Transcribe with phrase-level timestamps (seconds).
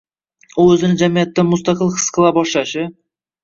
[0.63, 2.91] u o‘zini jamiyatdan mustaqil his qila boshlashi